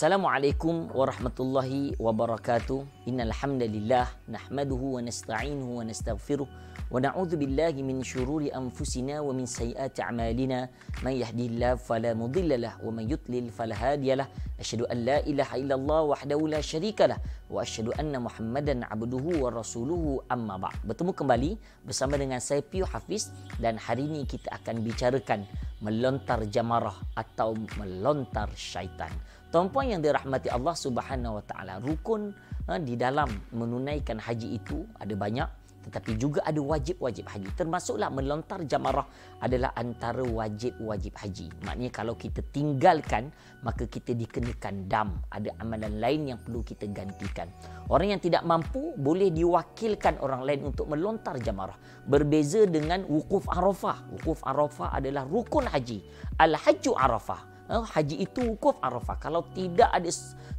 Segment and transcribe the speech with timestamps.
[0.00, 3.04] Assalamualaikum warahmatullahi wabarakatuh.
[3.04, 6.48] Innal hamdalillah nahmaduhu wa nasta'inuhu wa nastaghfiruh
[6.88, 10.72] wa na'udzu billahi min shururi anfusina wa min sayyiati a'malina.
[11.04, 14.24] Man yahdihillahu fala mudilla wa man yudlil fala hadiyalah.
[14.60, 17.16] Asyhadu an la ilaha illallah wahdahu la syarikalah
[17.48, 20.76] wa asyhadu anna Muhammadan abduhu wa rasuluhu amma ba'd.
[20.84, 21.50] Bertemu kembali
[21.88, 25.48] bersama dengan saya Pio Hafiz dan hari ini kita akan bicarakan
[25.80, 29.08] melontar jamarah atau melontar syaitan.
[29.48, 32.30] Tuan-puan yang dirahmati Allah Subhanahu Wa Taala, rukun
[32.68, 35.48] ha, di dalam menunaikan haji itu ada banyak
[35.80, 37.48] tetapi juga ada wajib-wajib haji.
[37.56, 39.08] Termasuklah melontar jamarah
[39.40, 41.48] adalah antara wajib-wajib haji.
[41.64, 43.32] Maknanya kalau kita tinggalkan
[43.64, 45.24] maka kita dikenakan dam.
[45.32, 47.48] Ada amalan lain yang perlu kita gantikan.
[47.88, 51.76] Orang yang tidak mampu boleh diwakilkan orang lain untuk melontar jamarah.
[52.04, 54.04] Berbeza dengan wukuf Arafah.
[54.20, 56.04] Wukuf Arafah adalah rukun haji.
[56.36, 57.48] Al-Hajju Arafah.
[57.70, 59.16] Haji itu wukuf Arafah.
[59.16, 60.10] Kalau tidak ada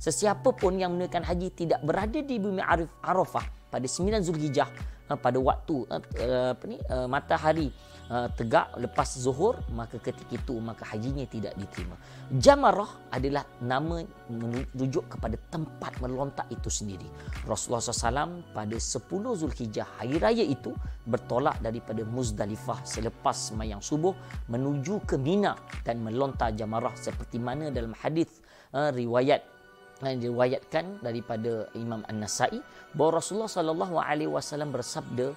[0.02, 2.64] sesiapa pun yang menunaikan haji tidak berada di bumi
[3.04, 4.68] Arafah pada 9 Zulhijjah
[5.12, 6.78] pada waktu apa ni
[7.08, 7.68] matahari
[8.36, 11.96] tegak lepas zuhur maka ketika itu maka hajinya tidak diterima.
[12.32, 17.08] Jamarah adalah nama merujuk kepada tempat melontak itu sendiri.
[17.48, 20.76] Rasulullah SAW pada 10 Zulhijjah hari raya itu
[21.08, 24.12] bertolak daripada Muzdalifah selepas semayang subuh
[24.52, 25.56] menuju ke Mina
[25.88, 29.44] dan melontar jamarah seperti mana dalam hadis riwayat
[30.10, 32.58] yang diriwayatkan daripada Imam An-Nasai
[32.98, 35.28] bahawa Rasulullah sallallahu alaihi wasallam bersabda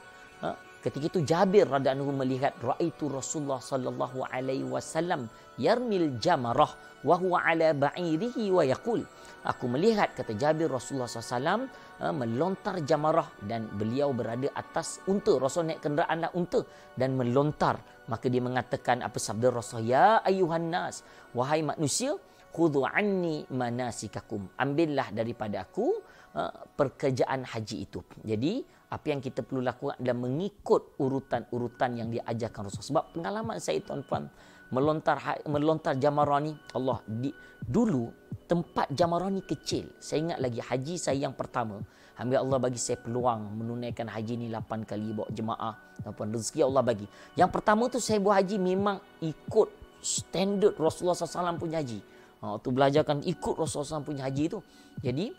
[0.41, 5.29] ha, ketika itu Jabir radhiyallahu melihat raaitu Rasulullah sallallahu alaihi wasallam
[5.61, 6.73] yarmil jamarah
[7.05, 9.05] wa huwa ala ba'irihi wa yaqul.
[9.45, 11.69] Aku melihat kata Jabir Rasulullah sallallahu
[12.01, 16.65] ha, melontar jamarah dan beliau berada atas unta Rasul naik kenderaan unta
[16.97, 17.77] dan melontar.
[18.09, 21.05] Maka dia mengatakan apa sabda Rasul ya ayuhan nas.
[21.37, 22.17] Wahai manusia
[22.55, 24.55] khudhu anni manasikakum.
[24.55, 25.91] Ambillah daripada aku
[26.39, 27.99] uh, pekerjaan haji itu.
[28.23, 28.63] Jadi
[28.95, 34.31] apa yang kita perlu lakukan adalah mengikut urutan-urutan yang diajarkan Rasul sebab pengalaman saya tuan-tuan
[34.71, 38.07] melontar ha, melontar jamarah ni Allah di, dulu
[38.47, 39.91] tempat jamarah ni kecil.
[39.99, 41.83] Saya ingat lagi haji saya yang pertama.
[42.15, 45.75] Alhamdulillah Allah bagi saya peluang menunaikan haji ni 8 kali bawa jemaah
[46.15, 47.07] tuan rezeki Allah bagi.
[47.35, 52.14] Yang pertama tu saya buat haji memang ikut standard Rasulullah SAW punya haji
[52.45, 54.61] Ha, tu belajarkan ikut Rasulullah SAW punya haji tu.
[55.01, 55.33] Jadi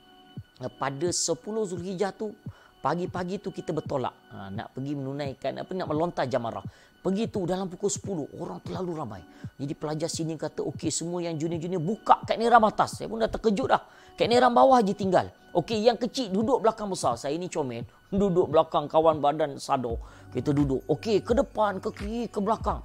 [0.66, 1.38] eh, pada 10
[1.70, 2.34] Zulhijjah tu
[2.82, 6.66] pagi-pagi tu kita bertolak ha, nak pergi menunaikan apa nak melontar jamarah.
[7.06, 9.22] Pergi tu dalam pukul 10 orang terlalu ramai.
[9.62, 12.98] Jadi pelajar sini kata okey semua yang junior-junior buka kat neram atas.
[12.98, 13.86] Saya pun dah terkejut dah.
[14.18, 15.30] Kat neram bawah je tinggal.
[15.54, 17.14] Okey yang kecil duduk belakang besar.
[17.22, 20.02] Saya ni comel duduk belakang kawan badan sado.
[20.34, 20.82] Kita duduk.
[20.90, 22.82] Okey ke depan ke kiri ke belakang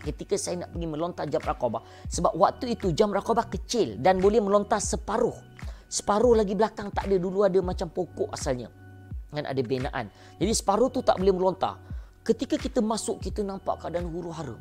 [0.00, 4.40] ketika saya nak pergi melontar jam rakabah sebab waktu itu jam rakabah kecil dan boleh
[4.40, 5.36] melontar separuh.
[5.90, 8.70] Separuh lagi belakang tak ada dulu ada macam pokok asalnya
[9.30, 11.78] dan ada binaan jadi separuh tu tak boleh melontar.
[12.20, 14.54] Ketika kita masuk kita nampak keadaan huru hara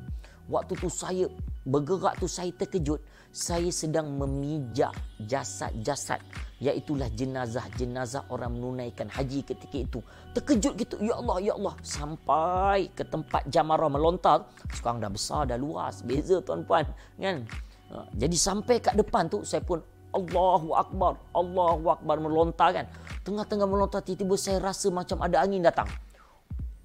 [0.49, 1.29] waktu tu saya
[1.69, 2.99] bergerak tu saya terkejut.
[3.29, 4.89] Saya sedang memijak
[5.21, 6.17] jasad-jasad
[6.59, 9.99] iaitulah jenazah-jenazah orang menunaikan haji ketika itu.
[10.33, 11.75] Terkejut gitu ya Allah ya Allah.
[11.85, 14.49] Sampai ke tempat jamarah melontar.
[14.73, 16.83] Sekarang dah besar dah luas beza tuan-puan
[17.21, 17.45] kan?
[17.89, 22.85] Ha, jadi sampai kat depan tu saya pun Allahu akbar Allahu akbar melontar kan?
[23.21, 25.87] Tengah-tengah melontar tiba-tiba saya rasa macam ada angin datang.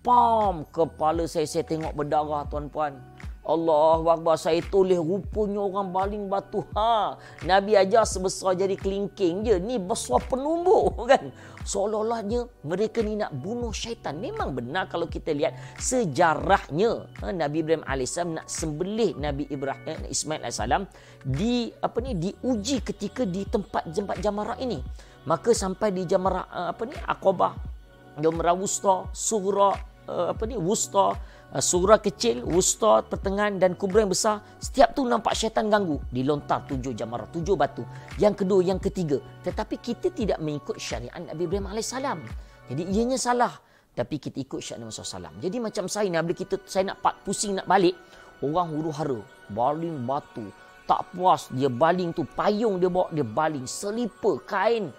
[0.05, 2.93] Pam kepala saya saya tengok berdarah tuan-puan
[3.45, 4.41] Allah Akbar.
[4.41, 6.65] Saya tulis rupanya orang baling batu.
[6.73, 9.57] Ha Nabi ajar sebesar jadi kelingking je.
[9.61, 11.29] Ni besar penumbuk kan?
[11.65, 14.17] Seolah-olahnya mereka ni nak bunuh syaitan.
[14.17, 17.09] Memang benar kalau kita lihat sejarahnya.
[17.21, 20.61] Ha, Nabi Ibrahim AS nak sembelih Nabi Ibrahim eh, Ismail AS
[21.25, 24.81] di apa ni diuji ketika di tempat tempat jamarah ini.
[25.25, 27.77] Maka sampai di jamarah eh, apa ni Aqabah
[28.15, 29.11] Jamarah Wusta
[30.09, 35.05] uh, apa ni wusta uh, surah kecil wusta pertengahan dan kubra yang besar setiap tu
[35.05, 36.01] nampak syaitan ganggu.
[36.13, 37.85] Dilontar tujuh jamarah tujuh batu.
[38.21, 41.95] Yang kedua yang ketiga tetapi kita tidak mengikut syariat Nabi Ibrahim AS
[42.65, 43.53] jadi ianya salah.
[43.95, 47.55] Tapi kita ikut syariat Nabi SAW jadi macam saya ni bila kita saya nak pusing
[47.55, 47.95] nak balik
[48.43, 49.21] orang huru hara
[49.55, 50.51] baling batu
[50.85, 54.93] tak puas dia baling tu payung dia bawa dia baling selipar kain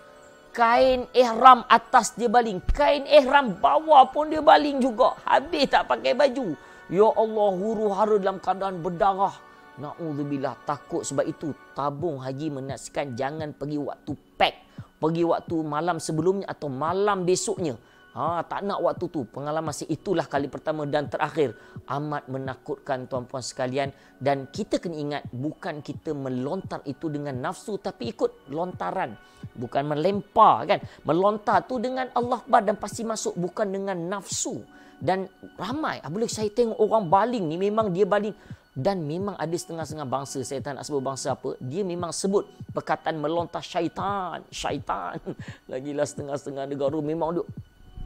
[0.55, 2.63] kain ihram atas dia baling.
[2.71, 5.19] Kain ihram bawah pun dia baling juga.
[5.27, 6.55] Habis tak pakai baju.
[6.87, 9.35] Ya Allah, huru hara dalam keadaan berdarah.
[9.75, 14.55] Na'udzubillah, takut sebab itu tabung haji menasikan jangan pergi waktu pack.
[14.95, 17.75] Pergi waktu malam sebelumnya atau malam besoknya.
[18.15, 19.27] Ha, tak nak waktu tu.
[19.27, 21.51] Pengalaman si itulah kali pertama dan terakhir.
[21.91, 23.91] Amat menakutkan tuan-puan sekalian.
[24.15, 29.19] Dan kita kena ingat bukan kita melontar itu dengan nafsu tapi ikut lontaran.
[29.59, 30.79] Bukan melempar kan.
[31.03, 34.63] Melontar tu dengan Allah Akbar dan pasti masuk bukan dengan nafsu.
[34.95, 35.27] Dan
[35.59, 35.99] ramai.
[36.07, 38.31] Boleh saya tengok orang baling ni memang dia baling
[38.75, 42.43] dan memang ada setengah-setengah bangsa saya tak nak sebut bangsa apa dia memang sebut
[42.75, 45.15] perkataan melontar syaitan syaitan
[45.71, 47.47] lagilah setengah-setengah negara memang dia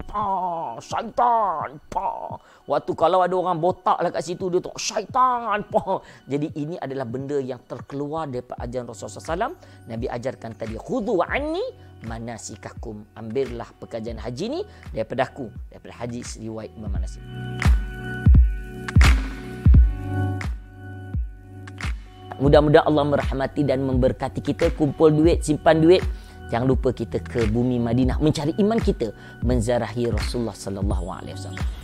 [0.10, 0.26] pa
[0.82, 2.42] syaitan pa.
[2.66, 6.02] Waktu kalau ada orang botak lah kat situ dia tu syaitan pa.
[6.26, 9.54] Jadi ini adalah benda yang terkeluar daripada ajaran Rasulullah SAW
[9.86, 11.62] Nabi ajarkan tadi khudu anni
[12.10, 13.06] manasikakum.
[13.14, 17.22] Ambillah perkajian haji ni daripada aku daripada haji riwayat Imam Manasik.
[22.40, 24.72] Mudah-mudahan Allah merahmati dan memberkati kita.
[24.72, 26.00] Kumpul duit, simpan duit.
[26.50, 29.14] Jangan lupa kita ke bumi Madinah mencari iman kita,
[29.46, 31.79] menzarahi Rasulullah sallallahu alaihi wasallam.